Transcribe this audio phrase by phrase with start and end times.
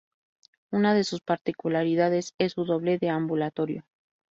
[0.71, 3.85] Una de sus particularidades es su doble deambulatorio.